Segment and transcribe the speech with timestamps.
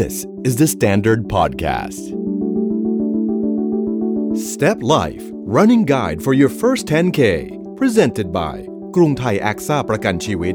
[0.00, 0.16] This
[0.48, 2.02] is the Standard Podcast.
[4.52, 5.24] Step Life
[5.56, 7.20] Running Guide for your first 10K
[7.80, 8.56] Presented by
[8.96, 10.54] กรุงไทยแอคซ่าประกันชีวิต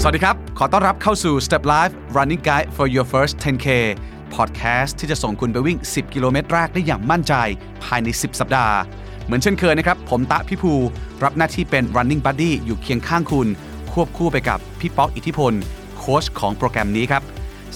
[0.00, 3.68] สวัสดีครับ ขอต้อนรับเข้าสู่ Step Life Running Guide for Your First 10K
[4.34, 7.34] Podcast ที่จะส่งคุณไปวิ่ง 10 กิโลเมตรแรกได้อย่างมั่นใจ
[7.84, 8.76] ภายใน 10 สัปดาห์
[9.24, 10.72] เหมือนเช่นเคยนะครับ ผมตะพี่ภู
[11.24, 13.48] รับหน้าที่เป็น Running Buddy อยู่เคียงข้างคุณ
[13.96, 15.52] ควบคู่ไปกับพี่ป๊อกอิทธิพล
[15.98, 17.22] โค้ชของโปรแกรมนี้ครับ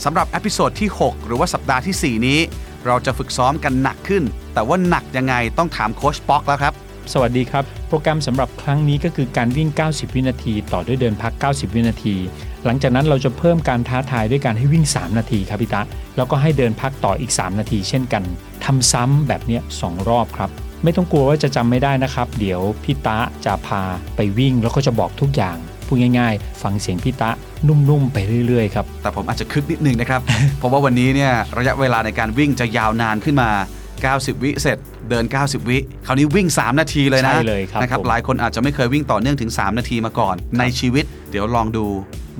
[0.04, 2.38] สำหรับ episode ที่ 6 หรือว่าสัปดาห์ทีสี่ 4 นี้
[2.86, 4.22] เราจะฝึกซ้อมกันหนักขึ้น
[4.54, 6.74] แต่ว่าหนักยังไงต้องถามโค้ชป๊อกแล้วครับ
[7.12, 12.16] สวัสดีครับ โปรแกรมสำหรับครั้งนี้ก็คือการวิ่ง 90 วินาที ต่อด้วยเดินพัก 90 วินาที
[12.64, 15.82] หลังจากนั้นเราจะเพิ่มการท้าทายด้วยการให้วิ่ง 3 นาทีครับพี่ตะ
[16.16, 18.22] แล้วก็ให้เดินพักต่ออีก 3 นาที เช่นกัน
[18.64, 20.50] ทำซ้ำแบบเนี้ยสองรอบครับ
[20.84, 23.82] ไม่ต้องกลัวว่าจะจำไม่ได้นะครับ เดี๋ยวพี่ตะจะพา
[24.16, 25.56] ไปวิ่งแล้วก็จะบอกทุกอย่าง
[25.90, 27.30] พูดง่ายๆ ฟังเสียงพี่ตะ
[27.68, 30.20] นุ่มๆ ไปเรื่อยๆครับ แต่ผมอาจจะคึกนิดนึงนะครับ
[30.58, 33.50] เพราะว่าวันนี้เนี่ยระยะเวลาในการวิ่งจะยาวนานขึ้นมา
[33.96, 34.78] 90 วิเสร็จ
[35.10, 41.84] เดิน 90 วิ คราวนี้วิ่ง 3 นาทีเลยนะใช่เลยครับนะครับผมหลายคนอาจจะไม่เคยวิ่งต่อเนื่องถึง 3 นาทีมาก่อน ในชีวิต เดี๋ยวลองดู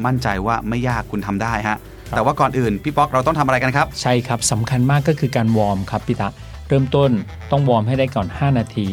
[0.07, 1.79] มั่นใจว่าไม่ยากคุณทำได้ฮะ
[2.11, 6.29] แต่ว่าก่อนอื่นพี่ป๊อกเราต้องทำอะไรกันครับ ใช่ครับสำคัญมากก็คือการวอร์มครับพี่ตะ
[6.69, 7.11] เริ่มต้น
[7.51, 8.89] ต้องวอร์มให้ได้ก่อน 5 นาที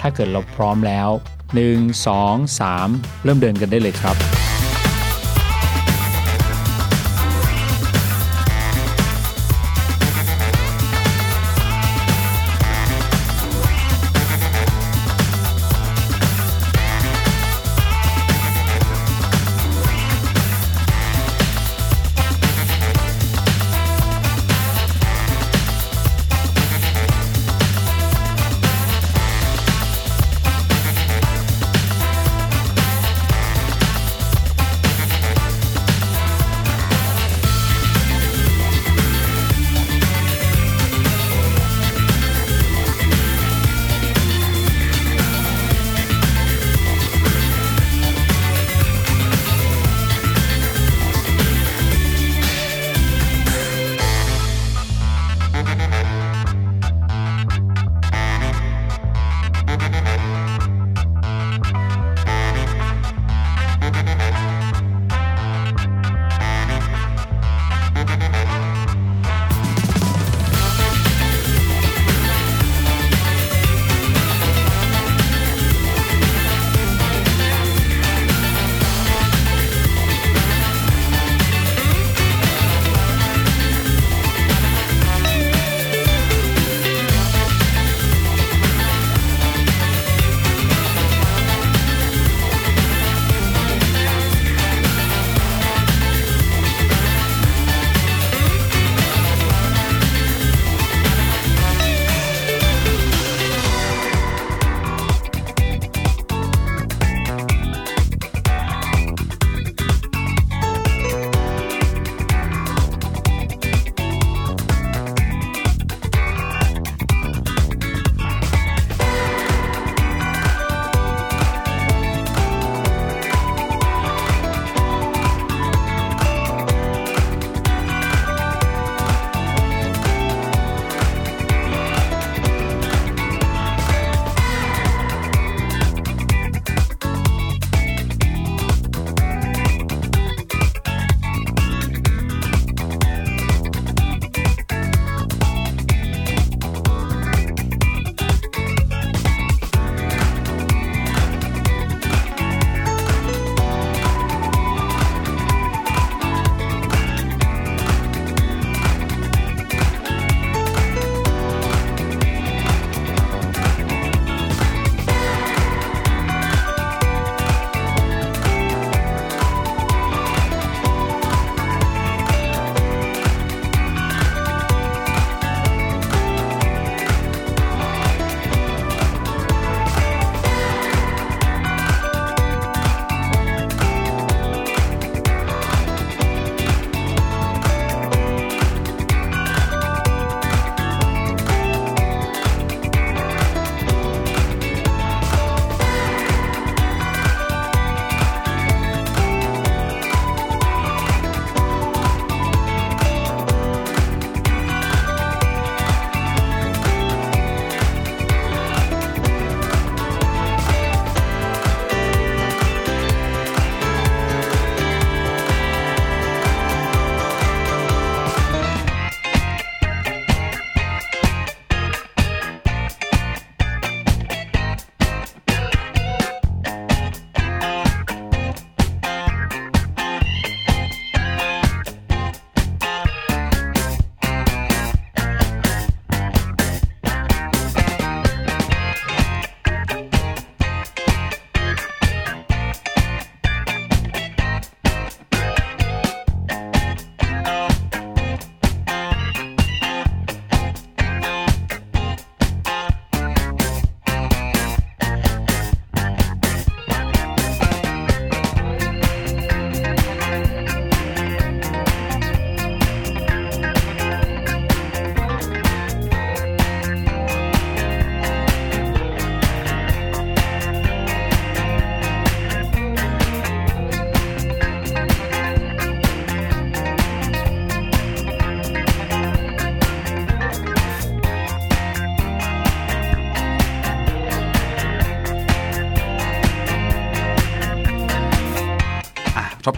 [0.00, 1.08] ถ้าเกิดเราพร้อมแล้ว
[1.56, 1.58] 1
[2.06, 4.37] 2 3 เริ่มเดินกันได้เลยครับ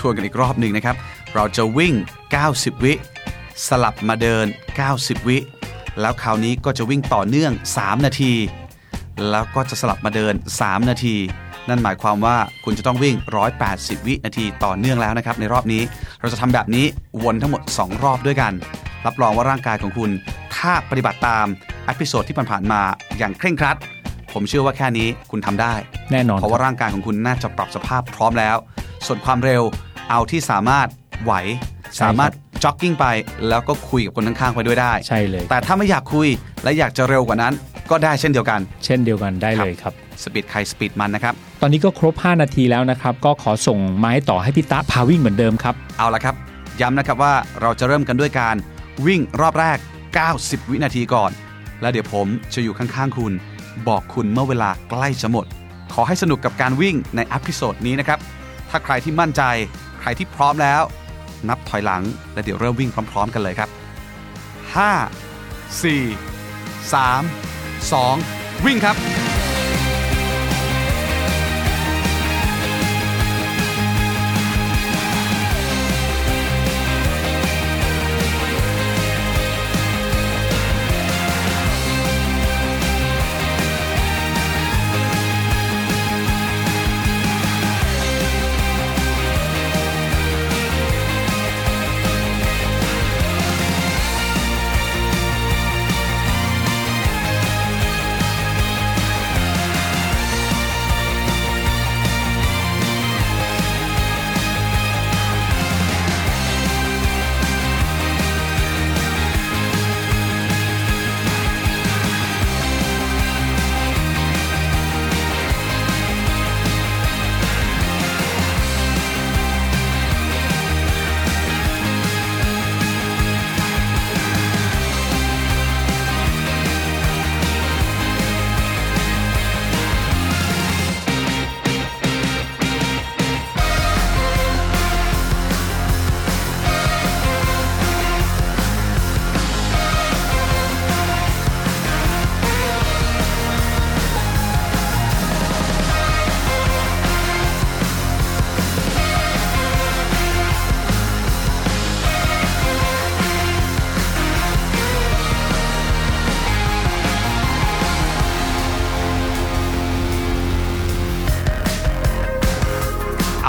[0.01, 0.97] ทบทวนกันอีกรอบหนึ่งนะครับ
[1.35, 1.95] เราจะวิ่ง
[2.39, 2.95] 90 วิ
[3.69, 4.47] สลับมาเดิน
[4.87, 5.39] 90 วิ
[6.01, 8.33] แล้วคราวนี้ก็จะวิ่งต่อเนื่อง 3 นาที
[9.31, 11.17] แล้วก็จะสลับมาเดิน 3 นาที
[11.69, 13.15] นั่นหมายความว่าคุณจะต้องวิ่ง
[13.61, 15.83] 180 วินาทีต่อเนื่องแล้วนะครับ ในรอบนี้
[16.21, 16.87] เราจะทำแบบนี้
[17.25, 18.53] วนทั้งหมด 2 รอบด้วยกัน
[19.07, 20.11] รับรองว่าร่างกายของคุณ
[20.57, 21.47] ถ้าปฏิบัติตาม
[21.89, 22.81] episode ที่ผ่านๆมา
[23.19, 23.77] อย่างเคร่งครัด
[24.33, 25.75] ผมเชื่อว่าแค่นี้คุณทำได้
[26.13, 28.57] แน่นอน เพราะว่าร่างกายของคุณน่าจะปรับสภาพพร้อมแล้ว
[29.07, 29.63] ส่วนความเร็ว
[30.11, 30.89] เอาที่สามารถ
[31.25, 31.33] ไหว
[32.01, 32.33] สามารถ
[32.65, 33.07] จ็อกกิ้งไป
[33.49, 36.29] แล้วก็คุยกับคนข้างๆไปด้วยได้ใช่เลย แต่ถ้าไม่อยากคุย
[36.63, 37.55] และอยากจะเร็วกว่านั้น
[37.91, 39.93] ก็ได้เช่นเดียวกัน เช่นเดียวกันได้เลยครับ
[40.23, 46.35] speed ใคร speed มันนะครับ ตอนนี้ก็ครบ 5 นาทีแล้วนะครับ ก็ขอส่งไม้ต่อให้พี่ตะพาวิ่งเหมือนเดิมครับ เอาละครับ
[46.81, 48.57] ย้ำนะครับว่าเราจะเริ่มกันด้วยการ
[49.07, 49.79] วิ่งรอบแรก
[50.25, 51.31] 90 วินาทีก่อน
[51.81, 53.33] แล้วเดี๋ยวผมจะอยู่ข้างๆคุณ
[53.89, 55.47] บอกคุณเมื่อเวลาใกล้จะหมด
[55.95, 58.19] ขอให้สนุกกับการวิ่งใน episode นี้นะครับ
[58.71, 59.43] ถ้าใครที่มั่นใจ
[60.01, 60.83] ใครที่พร้อมแล้ว
[61.49, 62.03] นับถอยหลัง
[62.33, 63.71] และเดี๋ยวเริ่มวิ่งพร้อม ๆ กันเลยครับ
[64.75, 68.97] 5 4 3 2 วิ่งครับ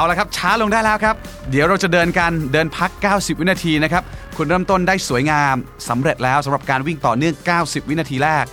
[0.01, 1.15] เอาละครับช้าลงได้แล้วครับ
[1.51, 4.03] เดี๋ยวเราจะเดินกันเดินพัก 90 วินาทีนะครับ
[4.37, 5.55] คุณเริ่มต้นได้สวยงาม
[5.89, 8.45] สำเร็จแล้วสำหรับการวิ่งต่อเนื่อง 90 วินาทีแรก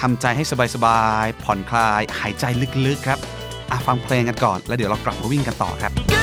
[0.00, 0.44] ทำใจให้
[0.74, 2.44] สบายๆผ่อนคลาย หายใจ
[2.86, 3.18] ลึกๆครับ
[3.70, 6.15] อะฟังเพลงกันก่อน แล้วเดี๋ยวเรากลับมาวิ่งกันต่อครับ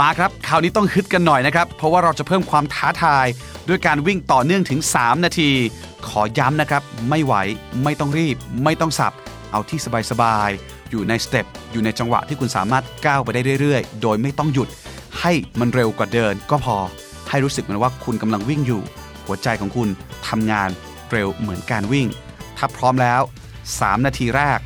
[0.00, 3.26] มาครับคราวนี้ต้องฮึดกันหน่อยนะครับ เพราะว่าเราจะเพิ่มความท้าทาย
[3.68, 5.50] ด้วยการวิ่งต่อเนื่องถึง 3 นาที
[6.08, 7.34] ขอย้ำนะครับ ไม่ไหว
[7.84, 9.12] ไม่ต้องรีบ ไม่ต้องสับ
[9.52, 9.78] เอาที่
[10.10, 14.68] สบายๆ อยู่ใน step อยู่ในจังหวะที่คุณสามารถก้าวไปได้เรื่อยๆ โดยไม่ต้องหยุด
[15.20, 16.76] ให้มันเร็วกว่าเดินก็พอ
[17.28, 18.82] ให้รู้สึกเหมือนว่าคุณกำลังวิ่งอยู่
[19.26, 19.88] หัวใจของคุณ
[20.28, 20.68] ทำงาน
[21.10, 22.06] เร็วเหมือนการวิ่ง
[22.56, 23.20] ถ้าพร้อมแล้ว
[23.64, 24.58] 3 นาทีแรก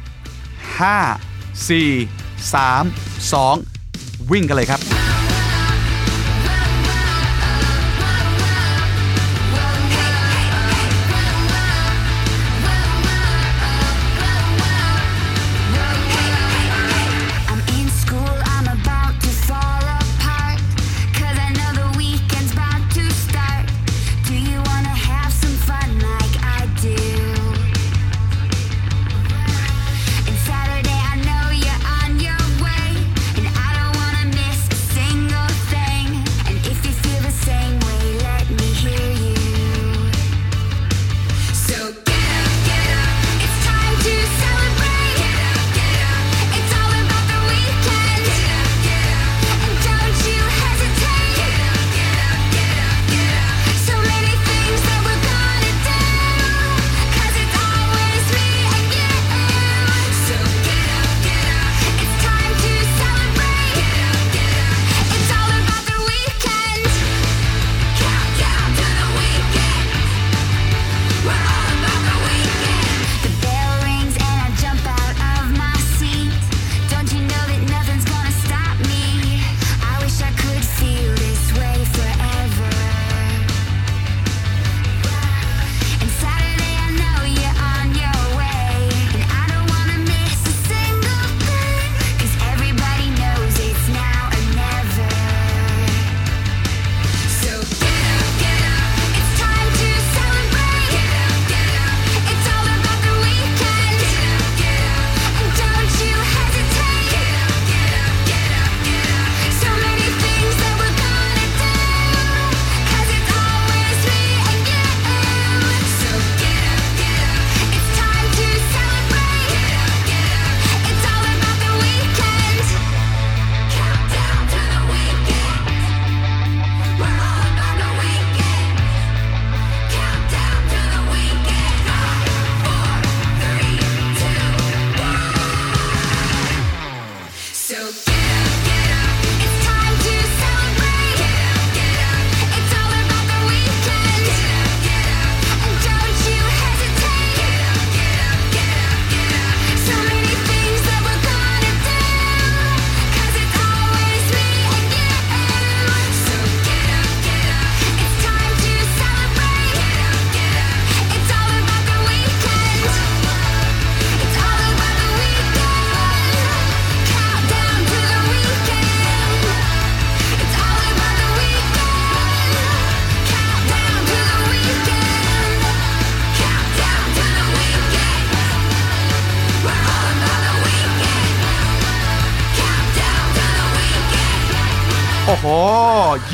[0.80, 5.11] 5 4 3 2 วิ่งกันเลยครับ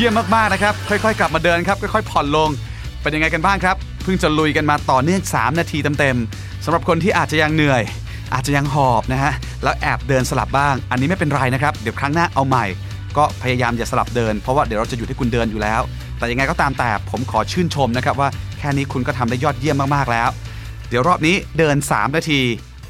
[0.01, 2.51] เยี่ยมมากๆนะครับ ค่อยๆ กลับมาเดินครับ ค่อยๆ ผ่อนลง
[3.03, 7.83] เป็นยังไงกันบ้างครับ เพิ่งจะลุยกันมาต่อเนื่อง 3 นาทีเต็มๆสำหรับคนที่อาจจะยังเหนื่อย
[8.35, 12.65] อาจจะยังหอบนะฮะ แล้วแอบเดินสลับบ้าง อันนี้ไม่เป็นไรนะครับ เดี๋ยวครั้งหน้าเอาใหม่
[13.17, 15.81] ก็พยายามอย่าสลับเดิน เพราะว่าเดี๋ยวเราจะอยู่ที่คุณเดินอยู่แล้ว
[16.19, 18.29] แต่ยังไงก็ตามแต่ผมขอชื่นชมนะครับว่า
[18.59, 20.29] แค่นี้คุณก็ทำได้ยอดเยี่ยมมากๆแล้ว
[20.89, 22.41] เดี๋ยวรอบนี้เดิน 3 นาที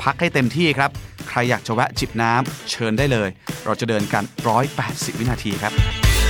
[0.03, 0.91] พักให้เต็มที่ครับ
[1.29, 3.29] ใครอยากจะแวะจิบน้ำเชิญได้เลย
[3.65, 4.25] เราจะเดินกัน
[4.73, 6.08] 180 วินาทีครับ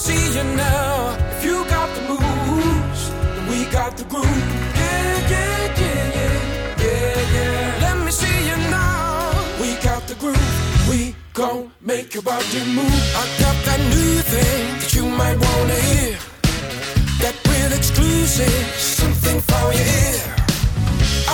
[0.00, 1.16] see you now.
[1.32, 3.00] If you got the moves,
[3.34, 4.46] then we got the groove.
[4.80, 7.84] Yeah, yeah, yeah, yeah, yeah, yeah.
[7.84, 9.32] Let me see you now.
[9.60, 10.54] We got the groove.
[10.90, 13.00] We gon' make your body move.
[13.22, 16.16] I got that new thing that you might wanna hear.
[17.22, 18.64] That real exclusive,
[19.00, 20.20] something for your ear.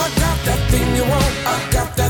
[0.02, 2.06] I got that thing you want, I got that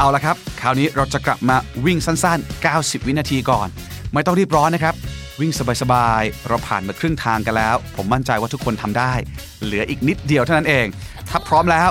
[0.00, 3.68] เอาละครับ คราวนี้เราจะกลับมาวิ่งสั้นๆ 90 วินาทีก่อน
[4.12, 4.94] ไม่ต้องรีบร้อนนะครับ
[5.40, 9.12] วิ่งสบายๆ เราผ่านมาครึ่งทางกันแล้ว ผมมั่นใจว่าทุกคนทำได้
[9.62, 10.86] เหลืออีกนิดเดียวเท่านั้นเอง
[11.30, 11.90] ถ้าพร้อมแล้ว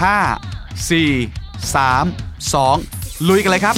[0.00, 3.76] 5 4 3 2 ลุยกันเลยครับ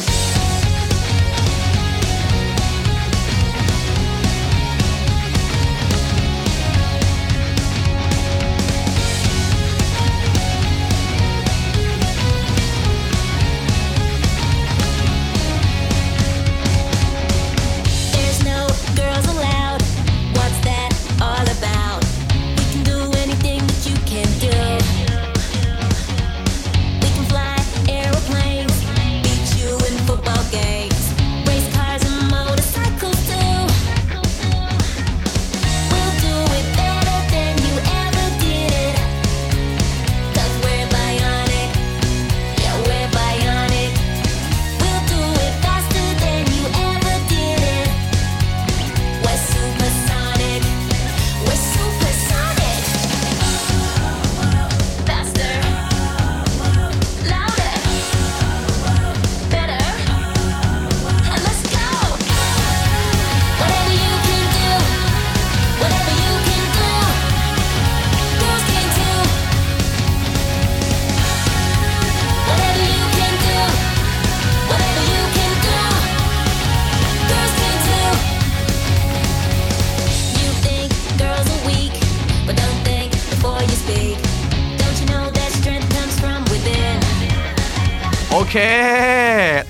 [88.50, 88.56] เค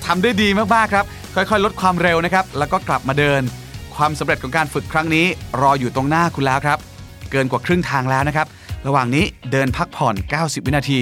[0.05, 3.41] ทำได้ดีมากๆครับ ค่อยๆ ลดความเร็วนะครับ แล้วก็กลับมาเดิน
[3.95, 5.25] ความสำเร็จของการฝึกครั้งนี้
[5.61, 6.77] รออยู่ตรงหน้าคุณแล้วครับ
[7.31, 8.47] เกินกว่าครึ่งทางแล้วนะครับ
[8.87, 11.01] ระหว่างนี้เดินพักผ่อน 90 วินาที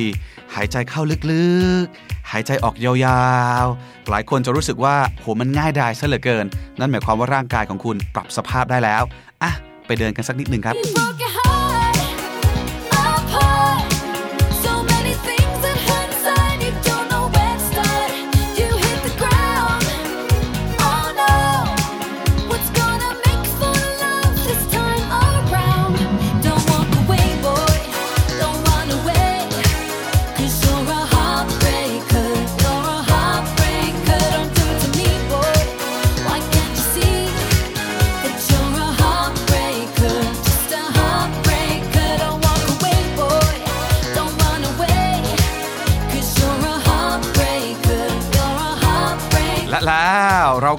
[0.55, 1.45] หายใจเข้าลึ
[1.83, 2.93] กๆ หายใจออกยา
[3.63, 6.45] วๆ หลายคนจะรู้สึกว่าโหมันง่ายดายซะเหลือเกิน
[6.79, 9.03] นั่นหมายความว่าร่างกายของคุณปรับสภาพได้แล้ว
[9.43, 9.51] อะ
[9.87, 10.75] ไปเดินกันสักนิดหนึ่งครับ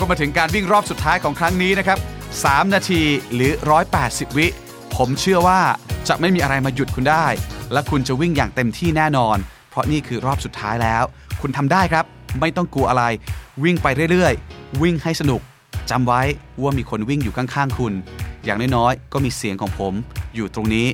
[0.01, 1.99] ก็มาถึงการวิ่งรอบสุดท้ายของครั้งนี้นะครับ
[2.37, 3.03] 3 นาที
[3.35, 3.53] หรือ
[3.95, 4.47] 180 วิ
[4.97, 5.61] ผมเชื่อว่า
[6.09, 7.27] จะไม่มีอะไรมาหยุดคุณได้
[7.73, 9.37] และคุณจะวิ่งอย่างเต็มที่แน่นอน
[9.71, 11.05] เพราะนี่คือรอบสุดท้ายแล้ว
[11.41, 12.05] คุณทำได้ครับ
[12.41, 13.05] ไม่ต้องกลัวอะไร
[13.65, 15.41] วิ่งไปเรื่อยๆ วิ่งให้สนุก
[15.91, 16.23] จำไว้
[16.63, 17.93] ว่ามีคนวิ่งอยู่ข้างๆคุณ
[18.45, 19.95] อย่างน้อยๆก็มีเสียงของผม
[20.35, 20.87] อยู่ตรงนี้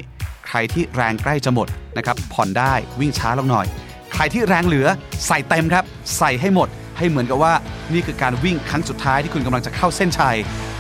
[0.48, 3.66] ใครที่แรงใกล้จะหมดนะครับผ่อนได้วิ่งช้าลงหน่อย
[4.12, 4.86] ใครที่แรงเหลือ
[5.26, 5.84] ใส่เต็มครับ
[6.18, 7.54] ใส่ให้หมด ให้เหมือนกับว่า
[7.92, 10.36] นี่คือการวิ่งครั้งสุดท้ายที่คุณกำลังจะเข้าเส้นชัย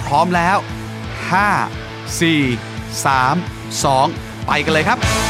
[0.06, 0.56] พร้อมแล้ว
[1.30, 5.25] 5 4 3 2 ไปกันเลยครับ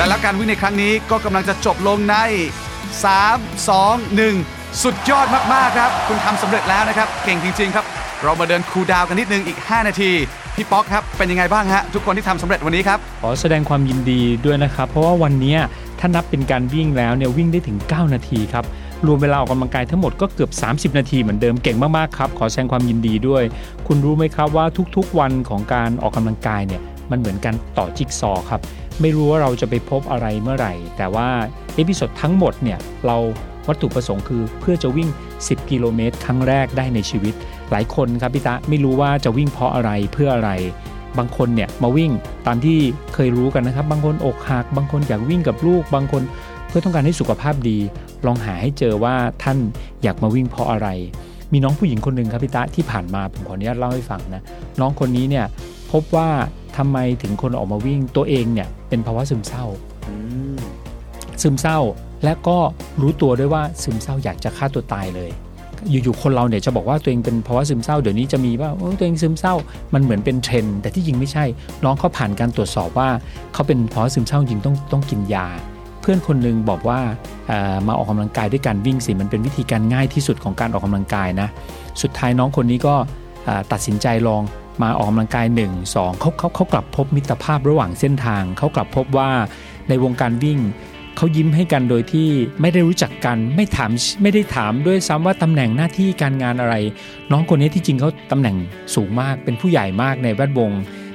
[0.00, 2.16] และแล้วการวิ่งในครั้งนี้ก็กำลังจะจบลงใน
[2.94, 7.84] 3 2 1 สุดยอดมาก ๆ ครับ คุณทำสำเร็จแล้วนะครับ เก่งจริง ๆ ครับ
[8.22, 10.10] เรามาเดินคูลดาวกันนิดนึงอีก 5 นาที
[10.56, 15.56] พี่ป๊อกครับ เป็นยังไงบ้างฮะ ทุกคนที่ทำสำเร็จวันนี้ครับ ขอแสดงความยินดีด้วยนะครับ เพราะว่าวันนี้
[16.00, 18.64] ถ้านับเป็นการวิ่งแล้วเนี่ยวิ่งได้ถึง 9 นาทีครับ
[19.06, 23.42] รวมเวลาออกกำลังกายทั้งหมดก็เกือบ 30 นาทีเหมือนเดิมเก่งมากๆครับขอแสดงความยินดีด้วย
[23.86, 28.60] คุณรู้ไหมครับว่าทุกๆวันของการออกกำลังกายเนี่ยมันเหมือนการต่อจิ๊กซอครับ
[29.00, 31.28] ไม่รู้ว่าเราจะไปพบอะไรเมื่อไหร่ แต่ว่า
[31.74, 33.16] episode ทั้งหมดเนี่ยเรา
[33.68, 35.08] วัตถุประสงค์คือเพื่อจะวิ่ง
[35.40, 37.34] 10 กิโลเมตรครั้งแรกได้ในชีวิต
[37.70, 40.50] หลายคนครับพี่ตะไม่รู้ว่าจะวิ่งเพราะอะไรเพื่ออะไร
[41.18, 42.10] บางคนเนี่ยมาวิ่ง
[42.46, 42.78] ตามที่
[43.14, 46.22] เคยรู้กันนะครับ บางคนอกหัก บางคนอยากวิ่งกับลูก บางคน
[46.68, 47.78] เพื่อต้องการให้สุขภาพดี
[48.26, 49.58] ลองหาให้เจอว่าท่าน
[50.02, 50.88] อยากมาวิ่งเพราะอะไร
[51.52, 54.42] มีน้องผู้หญิงคนหนึ่งครับพี่ตะที่ผ่านมาผมขออนุญาตเล่าให้ฟังนะ
[54.80, 55.44] น้องคนนี้เนี่ย
[55.92, 56.28] พบว่า
[56.76, 59.64] ทำไมถึงคนออกมาวิ่งตัวเองเนี่ยเป็นภาวะซึมเศร้า
[61.42, 61.78] ซึมเศร้า
[62.24, 62.58] และก็
[63.00, 65.30] รู้ตัวด้วยว่าซึมเศร้าอยากจะฆ่าตัวตายเลย
[65.90, 69.54] อยู่ๆคนเราเนี่ยจะบอกว่าตัวเองเป็นภาวะซึมเศร้าเดี๋ยวนี้จะมีว่าโอ้ตัวเองซึมเศร้า
[69.94, 71.44] มันเหมือนเป็นเทรนด์แต่ที่จริงไม่ใช่
[71.84, 73.08] น้องเขาผ่านการตรวจสอบว่า
[73.52, 75.46] เขาเป็นภาวะซึมเศร้าจริงต้องต้องกินยา
[76.00, 77.00] เพื่อนคนหนึงบอกว่า
[77.48, 81.48] เอ่อมาออกกำลังกายด้วยการวิ่งสิมันเป็นวิธีการง่ายที่สุดของการออกกำลังกายนะ
[82.02, 82.94] สุดท้ายน้องคนนี้ก็
[83.44, 84.42] เอ่อตัดสินใจลอง
[84.82, 89.30] มาออกกำลังกาย 1 2เขาเขาเขากลับพบมิตรภาพระหว่างเส้นทาง เขากลับพบว่า
[89.88, 90.60] ในวงการวิ่ง
[91.16, 92.28] เขายิ้มให้กันโดยที่
[92.60, 93.90] ไม่ได้รู้จักกันไม่ถาม
[94.22, 96.74] ไม่ได้ถามด้วยซ้ำว่าตำแหน่งหน้าที่การงานอะไร
[97.30, 98.56] น้องคนนี้ที่จริงเขาตำแหน่ง
[98.94, 100.70] สูงมากเป็นผู้ใหญ่มากในแวดวง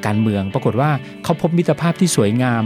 [0.06, 0.92] การเมือง ปรากฏว่า
[1.24, 2.64] เขาพบมิตรภาพที่สวยงาม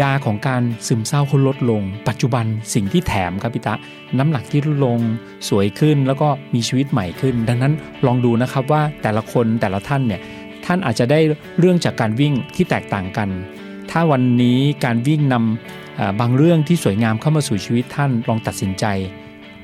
[0.00, 3.74] ยาของการซึมเศร้าเขาลดลง ปัจจุบันสิ่งที่แถมครับพี่ตะ
[4.18, 4.98] น้ำหนักที่ลดลง
[5.48, 7.72] สวยขึ้นแล้วก็มีชีวิตใหม่ขึ้น ดังนั้น
[8.06, 10.20] ลองดูนะครับว่าแต่ละคนแต่ละท่านเนี่ย
[10.66, 11.20] ท่านอาจจะได้
[11.58, 13.28] เรื่องจากการวิ่งที่แตกต่างกัน
[13.90, 18.84] ถ้าวันนี้การวิ่งนำบางเรื่องที่สวยงามเข้ามาสู่ชีวิตท่านลองตัดสินใจ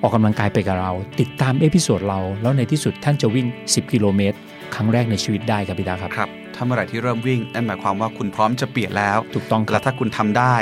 [0.02, 4.38] ออกกำลังกายไปกับเรา ติดตาม episode เรา แล้วในที่สุดท่านจะวิ่ง 10 กิโลเมตร
[4.74, 10.56] ครั้งแรกในชีวิตได้ครับพี่ตะครับครับถ้าเมื่อไหร่ที่เริ่มวิ่งนั่นหมายความว่าคุณพร้อมจะเปลี่ยนแล้ว ถูกต้องและรับถ้าคุณทำได้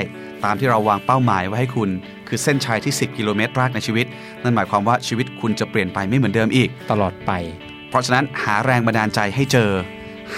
[0.45, 1.91] ตามที่เราวางเป้าหมายไว้ให้คุณ
[2.29, 4.07] คือเส้นชัยที่ 10 กิโลเมตรแรกในชีวิต
[4.43, 7.31] นั่นหมายความว่าชีวิตคุณจะเปลี่ยนไปไม่เหมือนเดิมอีก ตลอดไป
[7.89, 9.71] เพราะฉะนั้นหาแรงบันดาลใจให้เจอ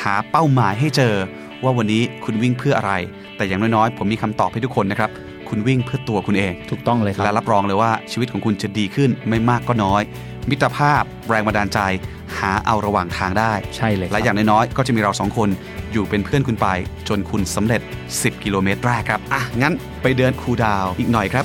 [0.01, 1.15] หาเป้าหมายให้เจอ
[1.63, 2.93] ว่าวันนี้คุณวิ่งเพื่ออะไร
[3.37, 5.11] แต่อย่างน้อยๆ ผมมีคำตอบให้ทุกคนนะครับ
[5.49, 10.03] คุณวิ่งเพื่อตัวคุณเอง ถูกต้องเลยคและรับรับรองเลยว่าชีวิตของคุณจะดีขึ้นไม่มากก็น้อย
[10.51, 11.81] มิตรภาพ แรงบันดาลใจ
[12.39, 15.49] หาเอาระหว่างทางได้ใช่เลยครับและอย่างน้อยๆก็จะมีเราสองคน
[15.93, 16.67] อยู่เป็นเพื่อนคุณไป
[17.09, 17.81] จนคุณสำเร็จ
[18.13, 21.45] 10 กิโลเมตรแรกครับอะงั้นไปเดินคูลดาวน์อีกหน่อยครับ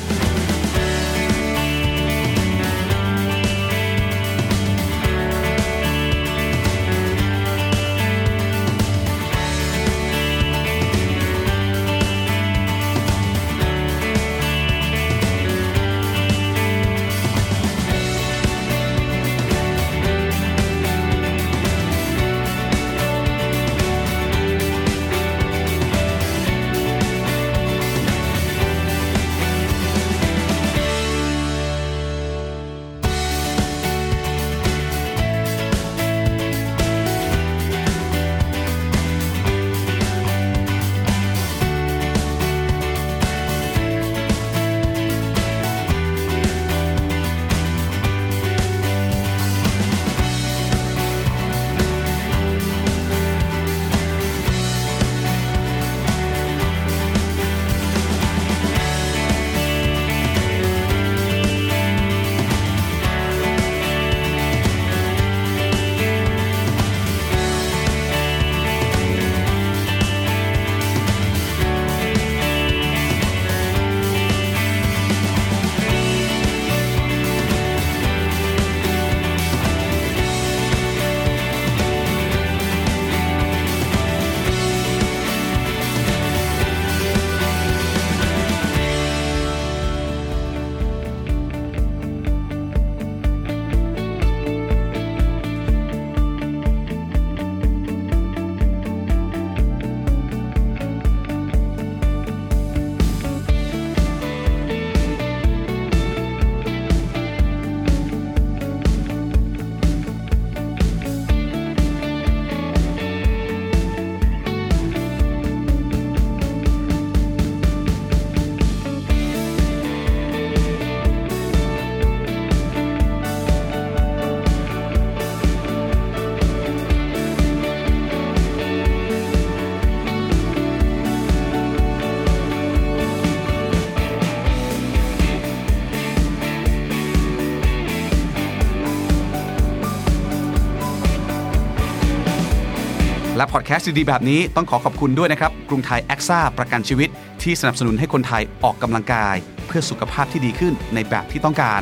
[143.78, 147.10] สต์ดีๆแบบนี้ต้องขอขอบคุณด้วยนะครับ กรุงไทยแอคซ่าประกันชีวิต
[147.44, 149.36] ที่สนับสนุนให้คนไทยออกกำลังกาย
[149.68, 151.82] เพื่อสุขภาพที่ดีขึ้นในแบบที่ต้องการ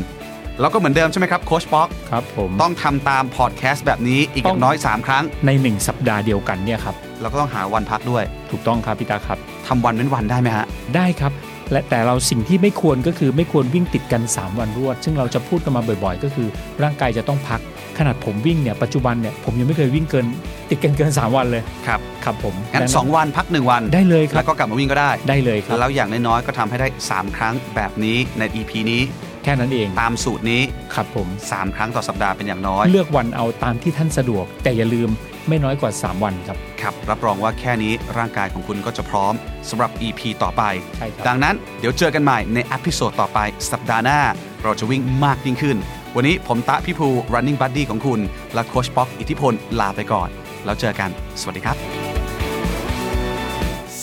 [0.60, 11.32] แล้วก็เหมือนเดิมใช่ไหมครับโค้ชป๊อกครับผมต้องทำตามพอดแคสต์แบบนี้อีกอต้อย่างงน้อย 3 ครั้งใน 1 สัปดาห์เดียวกันเนี่ยครับแล้วก็ต้องหาวันพักด้วย ถูกต้องครับพี่ตาครับทำวันเว้นวันได้ไหมฮะได้ครับ
[11.72, 16.48] และแต่เราสิ่งที่ไม่ควรก็คือไม่ควรวิ่งติดกัน 3 วันรวด ซึ่งเราจะพูดกันมาบ่อยๆ ก็คือ
[16.84, 17.62] ร่างกายจะต้องพัก
[17.98, 20.26] ขนาดผมวิ่งเนี่ยปัจจุบันเนี่ยผมยังไม่เคยวิ่งเกิน
[20.70, 29.02] ติดกันเกิน 3 วันเลยครับครับผมงั้นดัสองวันพักหนึ่งวันได้เลยครัแล้บวก็กลับมาวิ่งก็ได้ได้เลยครับแล้วอย่างน้อยๆก็ทำให้ได้ 3 ครั้งแบบนี้ใน EP นี้
[29.44, 30.62] แค่นั้นเองตามสูตรนี้
[30.94, 35.10] ครับผม 3 ครั้งต่อสัปดาห์เป็นอย่างน้อย เลือกวันเอาตามที่ท่านสะดวก แต่อย่าลืม
[35.48, 39.34] ไม่น้อยกว่า 3 วันครับ ครับ รับรองว่าแค่นี้ร่างกายของคุณก็จะพร้อม
[39.70, 40.64] สำหรับ EP ต่อไป
[40.98, 43.40] ใช่ครับดังนั้นเดี๋ยวเจอกันใหม่ในอพิโซดต่อไป
[43.72, 44.22] สัปดาห์หน้า
[44.64, 45.78] เราจะวิ่งมากยิ่งขึ้น
[46.16, 48.20] วันนี้ผมตะพี่ภู running buddy ของคุณ
[48.54, 50.30] และโคชป๊อกอิทธิพลลาไปก่อน
[50.66, 51.78] แล้วเจอกัน สวัสดีครับ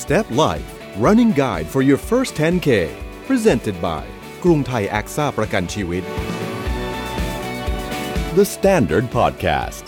[0.01, 0.69] Step Life
[1.05, 2.69] Running Guide for your first 10K
[3.29, 4.05] Presented by
[4.45, 6.03] กรุงไทย AXA ประกันชีวิต
[8.37, 9.88] The Standard Podcast